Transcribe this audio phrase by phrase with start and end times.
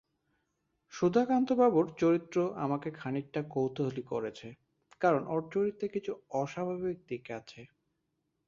[0.93, 4.47] সুধাকান্তবাবুর চরিত্র আমাকে খানিকটা কৌতূহলী করেছে,
[5.01, 7.61] কারণ ওর চরিত্রে কিছু অস্বাভাবিক দিক আছে।